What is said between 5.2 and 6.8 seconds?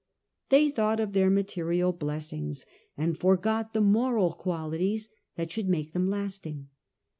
that should make them lasting.